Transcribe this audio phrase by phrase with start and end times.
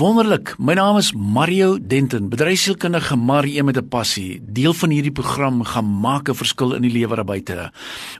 [0.00, 0.54] Wonderlik.
[0.56, 4.40] My naam is Mario Denton, bedryfsielkundige Marie met 'n passie.
[4.42, 7.72] Deel van hierdie program gaan maak 'n verskil in die lewe daar buite.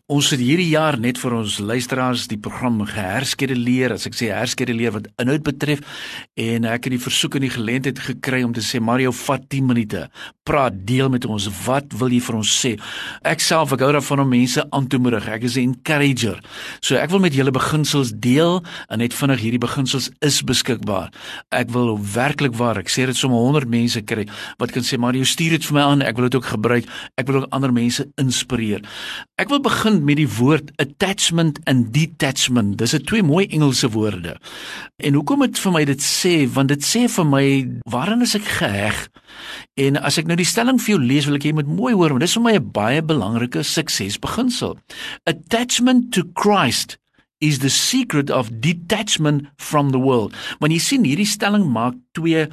[0.07, 4.93] Ons het hierdie jaar net vir ons luisteraars die program geherskeduleer, as ek sê herskeduleer
[4.93, 5.81] wat inhoud betref,
[6.35, 9.67] en ek het die versoek en die geleentheid gekry om te sê Mario, vat 10
[9.67, 10.11] minute.
[10.43, 11.49] Praat, deel met ons.
[11.65, 12.79] Wat wil jy vir ons sê?
[13.23, 15.29] Ek self, ek hou daarvan om mense aan te moedig.
[15.29, 16.43] Ek is 'n encourager.
[16.81, 21.11] So ek wil met julle beginsels deel en net vinnig hierdie beginsels is beskikbaar
[21.70, 22.79] ek wil werklik waar.
[22.79, 24.27] Ek sê dit sommer 100 mense kry
[24.61, 26.05] wat kan sê maar jy stuur dit vir my aan.
[26.07, 26.89] Ek wil dit ook gebruik.
[27.21, 28.85] Ek wil ook ander mense inspireer.
[29.41, 32.77] Ek wil begin met die woord attachment and detachment.
[32.79, 34.37] Dis 'n twee mooi Engelse woorde.
[34.99, 36.47] En hoekom dit vir my dit sê?
[36.47, 39.09] Want dit sê vir my waaraan is ek geheg?
[39.77, 42.11] En as ek nou die stelling vir jou lees wil ek jy moet mooi hoor
[42.11, 44.79] want dis vir my 'n baie belangrike suksesbeginsel.
[45.27, 46.99] Attachment to Christ
[47.41, 50.37] is the secret of detachment from the world.
[50.61, 52.47] Want jy sien hierdie stelling maak twee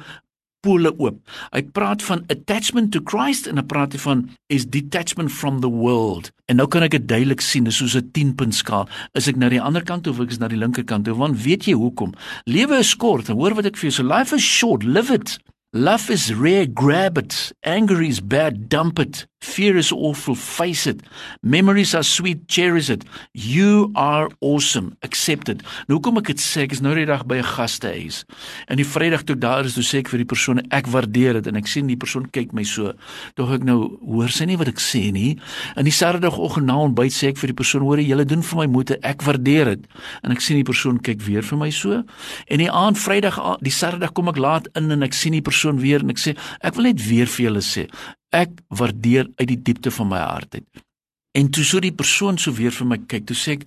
[0.66, 1.18] pole oop.
[1.52, 6.32] Hy praat van attachment to Christ en hy praat van is detachment from the world.
[6.50, 8.88] En nou kan ek dit duidelik sien, dis soos 'n 10 punt skaal.
[9.14, 11.06] Is ek na die ander kant of ek is na die linkerkant?
[11.06, 12.14] Want weet jy hoekom?
[12.46, 13.28] Lewe is kort.
[13.28, 15.38] Hoor wat ek vir jou sê, so life is short, live it.
[15.74, 17.52] Love is rare, grab it.
[17.62, 19.26] Anger is bad, dump it.
[19.40, 21.00] Fear is awful, face it.
[21.42, 23.04] Memories are sweet, cherish it.
[23.32, 25.62] You are awesome, accept it.
[25.86, 28.24] Nou kom ek dit sê, ek is nou die dag by 'n gastehuis.
[28.66, 31.46] En die Vrydag toe daar is, toe sê ek vir die persoon ek waardeer dit
[31.46, 32.94] en ek sien die persoon kyk my so.
[33.36, 35.38] Tog ek nou hoor sy nie wat ek sê nie.
[35.76, 38.66] En die Saterdagoggend na ontbyt sê ek vir die persoon hoor jy doen vir my
[38.66, 39.86] moeite, ek waardeer dit.
[40.24, 42.02] En ek sien die persoon kyk weer vir my so.
[42.50, 45.78] En die aand Vrydag die Saterdag kom ek laat in en ek sien die persoon
[45.78, 47.86] weer en ek sê ek wil net weer vir julle sê
[48.34, 50.84] ek waardeer uit die diepte van my hart uit.
[51.38, 53.66] En toe so die persoon so weer vir my kyk, toe sê ek,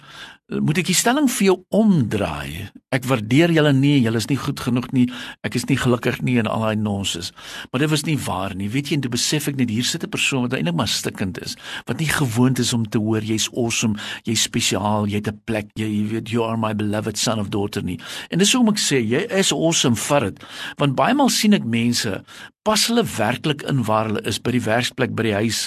[0.59, 2.71] moet ek die stelling vir jou omdraai.
[2.91, 5.05] Ek waardeer julle nie, julle is nie goed genoeg nie.
[5.47, 7.31] Ek is nie gelukkig nie en al daai nonsens.
[7.71, 8.67] Maar dit was nie waar nie.
[8.71, 11.39] Weet jy, en toe besef ek net hier sit 'n persoon wat eintlik maar stikkend
[11.39, 11.55] is,
[11.87, 15.71] wat nie gewoond is om te hoor jy's awesome, jy's spesiaal, jy het 'n plek,
[15.75, 17.99] jy, jy weet you are my beloved son of daughter nie.
[18.29, 20.43] En dis hoekom ek sê jy is awesome vir dit.
[20.77, 22.23] Want baie maal sien ek mense
[22.61, 25.63] pas hulle werklik in waar hulle is by die werksplek by die huis.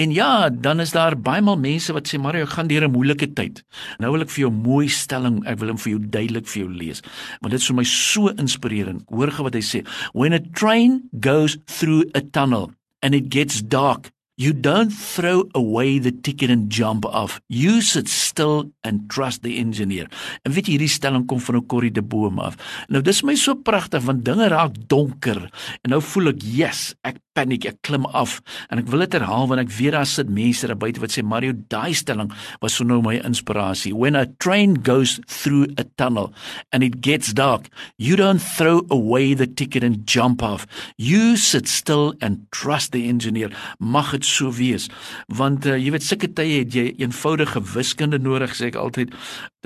[0.00, 2.92] En ja, dan is daar baie maal mense wat sê Mario, ek gaan deur 'n
[2.92, 3.62] moeilike tyd.
[3.98, 7.02] Nou wil vir jou mooi stelling, ek wil hom vir jou duidelik vir jou lees.
[7.40, 9.04] Want dit is vir my so inspirerend.
[9.10, 9.84] Hoor gou wat hy sê.
[10.12, 12.72] When a train goes through a tunnel
[13.02, 17.40] and it gets dark, You don't throw away the ticket and jump off.
[17.48, 20.06] You sit still and trust the engineer.
[20.46, 22.54] En weet jy hierdie stelling kom van 'n Corrie de Boom af.
[22.86, 25.50] Nou dis my so pragtig want dinge raak donker
[25.82, 29.48] en nou voel ek, "Yes, ek paniek, ek klim af." En ek wil dit herhaal
[29.48, 32.84] want ek weet daar sit mense daar buite wat sê, "Mario, daai stelling was so
[32.84, 33.94] nou my inspirasie.
[33.94, 36.32] When a train goes through a tunnel
[36.72, 40.66] and it gets dark, you don't throw away the ticket and jump off.
[40.96, 44.88] You sit still and trust the engineer." Mag het so wees
[45.26, 49.14] want uh, jy weet sulke tye het jy eenvoudige wiskunde nodig sê ek altyd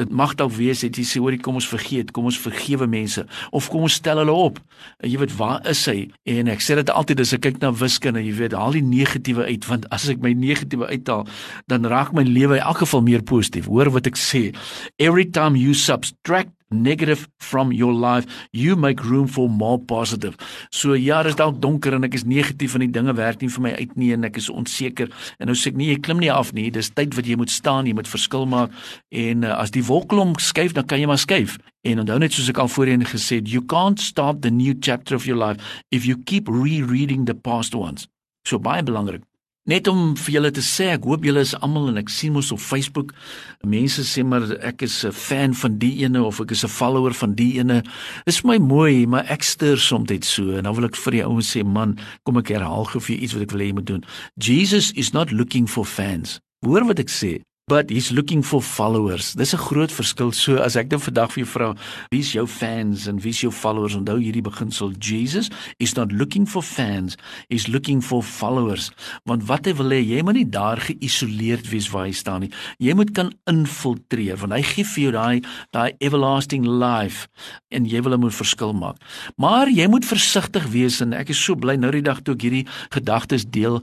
[0.00, 3.24] dit mag dalk wees het jy sê hoorie kom ons vergeet kom ons vergewe mense
[3.52, 4.60] of kom ons stel hulle op.
[5.04, 6.06] Jy weet waar is hy?
[6.28, 9.44] En ek sê dit altyd as ek kyk na wiskunde jy weet haal die negatiewe
[9.50, 11.26] uit want as ek my negatiewe uithaal
[11.68, 13.68] dan raak my lewe in elk geval meer positief.
[13.68, 14.48] Hoor wat ek sê.
[14.96, 20.36] Every time you subtract negative from your life you make room for more positive.
[20.70, 23.64] So ja dis dalk donker en ek is negatief en die dinge werk nie vir
[23.66, 25.10] my uit nie en ek is onseker.
[25.38, 26.70] En nou sê ek nee jy klim nie af nie.
[26.70, 27.88] Dis tyd wat jy moet staan.
[27.88, 28.74] Jy moet verskil maak.
[29.10, 31.58] En uh, as die wolkklomp skuif dan kan jy maar skuif.
[31.82, 35.18] En onthou net soos ek al voorheen gesê het you can't start the new chapter
[35.18, 35.58] of your life
[35.90, 38.08] if you keep rereading the past ones.
[38.46, 39.22] So baie belangrik
[39.62, 42.48] Net om vir julle te sê, ek hoop julle is almal en ek sien mos
[42.50, 43.12] op Facebook
[43.62, 47.14] mense sê maar ek is 'n fan van die ene of ek is 'n follower
[47.14, 47.84] van die ene.
[48.26, 51.24] Dis my mooi, maar ek stuur soms dit so en dan wil ek vir die
[51.24, 53.86] ouens sê man, kom ek herhaal gou vir iets wat ek wil hê jy moet
[53.86, 54.04] doen.
[54.36, 56.40] Jesus is not looking for fans.
[56.66, 57.40] Hoor wat ek sê.
[57.66, 59.32] But he's looking for followers.
[59.32, 60.32] Dis 'n groot verskil.
[60.32, 61.74] So as ek dan vandag vir jou vra,
[62.10, 63.94] wie's jou fans en wie's jou followers?
[63.94, 64.92] Onthou hierdie beginsel.
[64.98, 65.48] Jesus
[65.78, 67.16] is not looking for fans,
[67.48, 68.90] he's looking for followers.
[69.24, 72.50] Want wat hy wil hê, jy moet nie daar geïsoleerd wees waar jy staan nie.
[72.78, 77.28] Jy moet kan infiltreer want hy gee vir jou daai daai everlasting life
[77.70, 78.96] en jy wil 'n verskil maak.
[79.38, 82.42] Maar jy moet versigtig wees en ek is so bly nou die dag toe ek
[82.42, 83.82] hierdie gedagtes deel,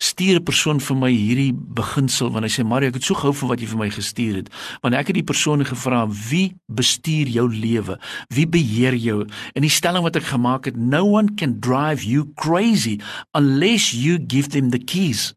[0.00, 3.34] stuur 'n persoon vir my hierdie beginsel want hy sê Mario, ek het so gehou
[3.40, 4.50] van wat jy vir my gestuur het.
[4.84, 7.98] Want ek het die persoon gevra, "Wie bestuur jou lewe?
[8.28, 12.30] Wie beheer jou?" En die stelling wat ek gemaak het, "No one can drive you
[12.34, 13.00] crazy
[13.32, 15.34] unless you give them the keys."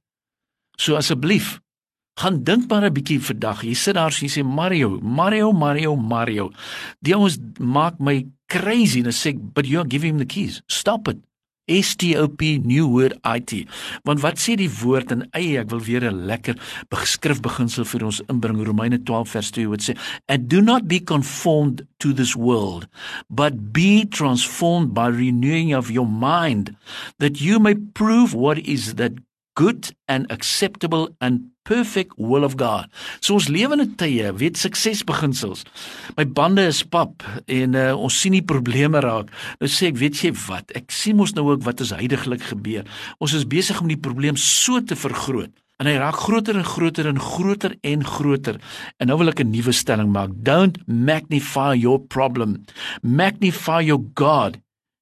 [0.78, 1.60] So asseblief,
[2.19, 3.62] gaan dink maar 'n bietjie vandag.
[3.63, 6.51] Jy sit daar, jy sê Mario, Mario, Mario, Mario.
[7.00, 10.62] Die ouens maak my crazy en sê, "But you're giving him the keys.
[10.68, 11.18] Stop it."
[11.80, 13.66] STOP New Word IT.
[14.04, 16.60] Want wat sê die woord en eie ek wil weer 'n lekker
[16.92, 19.98] beskrif beginsel vir ons inbring Romeine 12 vers 2 wat sê
[20.28, 22.88] and do not be conformed to this world
[23.30, 26.76] but be transformed by renewing of your mind
[27.20, 29.14] that you may prove what is that
[29.62, 32.90] good and acceptable and perfect will of God.
[33.22, 35.63] So ons lewende tye, weet suksesbeginsels.
[36.18, 39.30] My bande is pap en uh, ons sien nie probleme raak.
[39.62, 40.74] Nou sê ek, weet jy wat?
[40.78, 42.88] Ek sien mos nou ook wat is heidaglik gebeur.
[43.22, 45.54] Ons is besig om die probleem so te vergroot.
[45.81, 48.60] En hy raak groter en groter en groter en groter.
[49.02, 50.30] En nou wil ek 'n nuwe stelling maak.
[50.46, 52.66] Don't magnify your problem.
[53.02, 54.58] Magnify your God.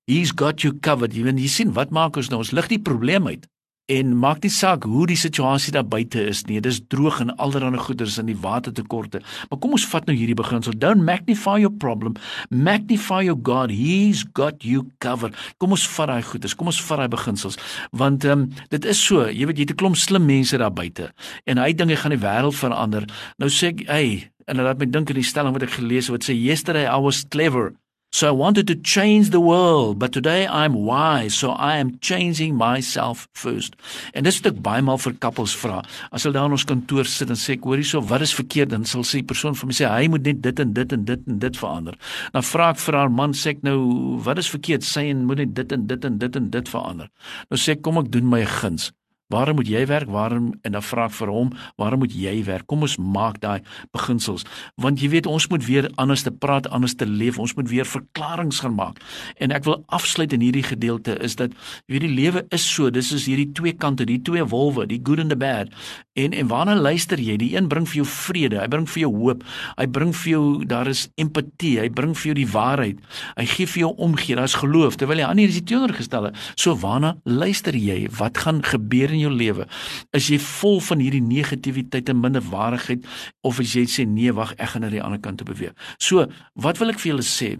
[0.08, 1.14] He's got you covered.
[1.14, 2.40] Jy weet jy sien wat maak ons nou?
[2.40, 3.48] Ons lig die probleem uit
[3.90, 6.60] en maak nie saak hoe die situasie daar buite is nie.
[6.62, 9.24] Dis droog en allerlei goederes in die watertekorte.
[9.50, 10.78] Maar kom ons vat nou hierdie beginsel.
[10.78, 12.18] Don't magnify your problem,
[12.50, 13.74] magnify your God.
[13.74, 15.38] He's got you covered.
[15.58, 16.56] Kom ons vat daai goederes.
[16.56, 17.58] Kom ons vat daai beginsels.
[17.92, 20.74] Want ehm um, dit is so, jy weet jy het 'n klomp slim mense daar
[20.74, 21.12] buite
[21.46, 23.06] en hy dink hy gaan die wêreld verander.
[23.38, 26.16] Nou sê ek, hey, en laat my dink aan die stelling wat ek gelees het
[26.16, 27.74] wat sê yesterday I was clever
[28.12, 32.56] So I wanted to change the world, but today I'm wise, so I am changing
[32.56, 33.76] myself first.
[34.16, 35.84] En dis wat ek baie maal vir koppels vra.
[36.10, 38.74] As hulle daar in ons kantoor sit en sê ek hoor hierso wat is verkeerd,
[38.74, 41.30] dan sal die persoon vir my sê hy moet net dit en dit en dit
[41.30, 42.00] en dit verander.
[42.34, 43.80] Dan vra ek vir haar man sê ek nou
[44.26, 44.90] wat is verkeerd?
[44.90, 47.14] Sy en moet net dit en dit en dit en dit verander.
[47.54, 48.90] Nou sê ek kom ek doen my guns.
[49.30, 50.10] Waarom moet jy werk?
[50.10, 52.66] Waarom en dan vra ek vir hom, waarom moet jy werk?
[52.66, 53.62] Kom ons maak daai
[53.94, 54.42] beginsels.
[54.82, 57.38] Want jy weet ons moet weer anders te praat, anders te leef.
[57.38, 58.98] Ons moet weer verklaringe gaan maak.
[59.38, 61.54] En ek wil afsluit in hierdie gedeelte is dat
[61.86, 64.98] jy weet die lewe is so, dis is hierdie twee kante, die twee wolwe, die
[64.98, 65.70] good and the bad.
[66.18, 67.38] En en waarna luister jy?
[67.38, 69.46] Die een bring vir jou vrede, hy bring vir jou hoop.
[69.78, 70.44] Hy bring vir jou
[70.74, 73.06] daar is empatie, hy bring vir jou die waarheid.
[73.38, 74.98] Hy gee vir jou omgee, daar's geloof.
[74.98, 76.34] Terwyl die ander is die teenoorgestelde.
[76.58, 78.02] So waarna luister jy?
[78.18, 79.19] Wat gaan gebeur?
[79.19, 79.68] in jou lewe?
[80.16, 83.08] Is jy vol van hierdie negatiwiteit en minderwaardigheid
[83.48, 85.76] of as jy sê nee, wag, ek gaan na die ander kant toe beweeg?
[85.98, 87.58] So, wat wil ek vir julle sê?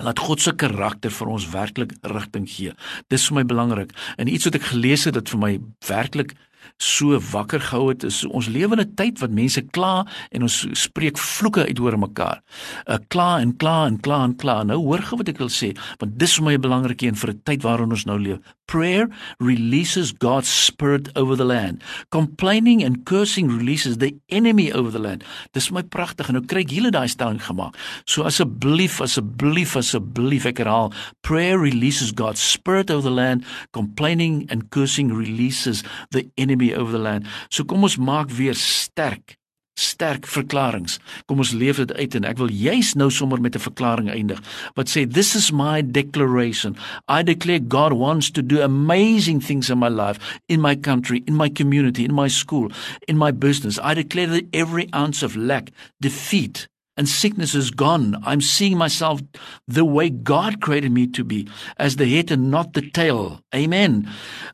[0.00, 2.72] Laat God se karakter vir ons werklik rigting gee.
[3.12, 3.92] Dis vir my belangrik.
[4.16, 5.52] En iets wat ek gelees het dat vir my
[5.84, 6.32] werklik
[6.76, 10.66] so wakker gehou het is ons lewe in 'n tyd wat mense kla en ons
[10.72, 12.42] spreek vloeke uit oor mekaar.
[12.86, 14.62] uh, Kla en kla en kla en kla.
[14.62, 17.30] Nou hoor gou wat ek wil sê, want dis vir my 'n belangrike een vir
[17.30, 18.38] 'n tyd waarin ons nou leef.
[18.66, 21.82] Prayer releases God's spirit over the land.
[22.08, 25.24] Complaining and cursing releases the enemy over the land.
[25.52, 27.76] Dis my pragtig en nou kry ek hele daai stelling gemaak.
[28.04, 33.44] So asseblief, asseblief, asseblief ek herhaal, prayer releases God's spirit over the land.
[33.72, 37.26] Complaining and cursing releases the enemy over the land.
[37.50, 39.36] So kom ons maak weer sterk
[39.74, 40.98] sterk verklaringe.
[41.26, 44.40] Kom ons leef dit uit en ek wil juis nou sommer met 'n verklaring eindig
[44.76, 46.76] wat sê this is my declaration.
[47.08, 50.18] I declare God wants to do amazing things in my life,
[50.48, 52.70] in my country, in my community, in my school,
[53.08, 53.78] in my business.
[53.78, 58.16] I declare that every ounce of lack, defeat, and sickness is gone.
[58.24, 59.20] I'm seeing myself
[59.66, 63.40] the way God created me to be, as the head and not the tail.
[63.54, 64.08] Amen.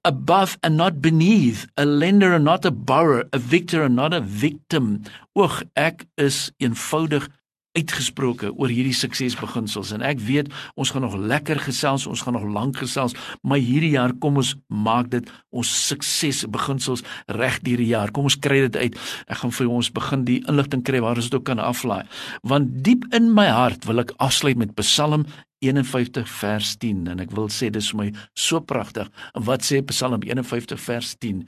[0.05, 4.21] Above and not beneath, a lender and not a borrower, a victor and not a
[4.21, 5.05] victim.
[5.37, 7.29] Oeg, ek is eenvoudig
[7.77, 10.49] uitgesproke oor hierdie suksesbeginsels en ek weet
[10.79, 14.55] ons gaan nog lekker gesels, ons gaan nog lank gesels, maar hierdie jaar kom ons
[14.73, 17.05] maak dit ons suksesbeginsels
[17.39, 18.13] reg hierdie jaar.
[18.15, 18.97] Kom ons kry dit uit.
[19.29, 22.05] Ek gaan vir ons begin die inligting kry waar ons dit ook kan aflaai.
[22.43, 25.27] Want diep in my hart wil ek afsluit met Psalm
[25.65, 28.09] 51 vers 10 en ek wil sê dis vir my
[28.39, 29.11] so pragtig.
[29.35, 31.43] En wat sê Psalm 51 vers 10?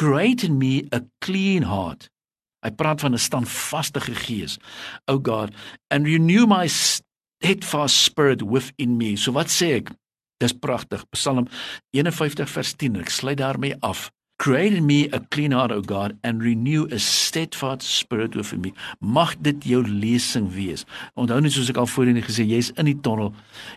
[0.00, 2.08] Create in me a clean heart
[2.64, 4.58] Hy praat van 'n standvaste gees.
[5.06, 5.54] O God,
[5.90, 9.16] and renew my steadfast spirit within me.
[9.16, 9.90] So wat sê ek?
[10.40, 11.04] Dis pragtig.
[11.12, 11.48] Psalm
[11.92, 12.96] 51 vers 10.
[12.96, 14.10] Ek sluit daarmee af.
[14.40, 18.72] Create in me a clean heart, O God, and renew a steadfast spirit within me.
[18.98, 20.86] Mag dit jou lesing wees.
[21.12, 23.34] Onthou net soos ek al voorheen gesê, jy's in die tonnel.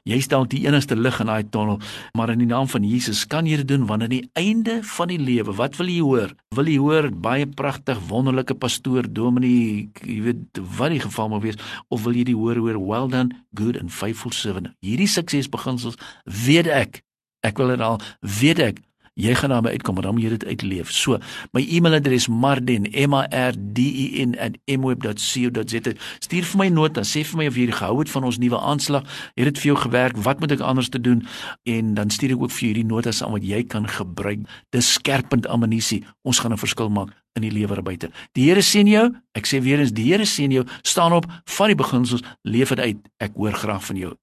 [0.08, 1.82] Jy's dalk die enigste lig in daai tonnel,
[2.16, 5.12] maar in die naam van Jesus kan jy dit doen wanneer aan die einde van
[5.12, 6.32] die lewe, wat wil jy hoor?
[6.56, 11.60] Wil jy hoor baie pragtig, wonderlike pastoor, dominee, jy weet wat die geval mag wees,
[11.92, 14.72] of wil jy die hoor hoor well done, good and faithful servant?
[14.80, 17.04] Hierdie suksesbeginsels weet ek.
[17.44, 20.46] Ek wil dit al weet ek jy gaan daarmee uitkom maar dan moet jy dit
[20.46, 20.92] uitleef.
[20.92, 21.18] So,
[21.52, 25.94] my e-mailadres marden m a r d e n @mweb.co.za.
[26.20, 29.04] Stuur vir my nota, sê vir my of jy gehou het van ons nuwe aanslag.
[29.36, 30.18] Het dit vir jou gewerk?
[30.18, 31.26] Wat moet ek anders te doen?
[31.64, 34.40] En dan stuur ek ook vir hierdie notas aan wat jy kan gebruik.
[34.70, 36.04] Dis skerpend ammunisie.
[36.22, 38.10] Ons gaan 'n verskil maak in die lewer buite.
[38.38, 39.10] Die Here sien jou.
[39.34, 40.66] Ek sê weer eens die Here sien jou.
[40.82, 42.98] Staan op, vat die beginsels, leef dit uit.
[43.18, 44.23] Ek hoor graag van jou.